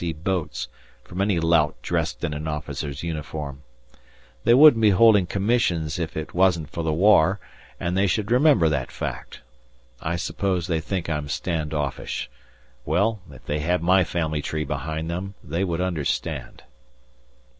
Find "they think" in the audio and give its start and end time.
10.65-11.07